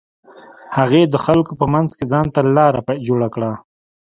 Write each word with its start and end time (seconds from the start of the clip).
هغې 0.77 1.01
د 1.07 1.15
خلکو 1.25 1.51
په 1.59 1.65
منځ 1.73 1.89
کښې 1.97 2.05
ځان 2.11 2.25
ته 2.33 2.39
لاره 2.57 2.81
جوړه 3.07 3.27
کړه. 3.35 3.51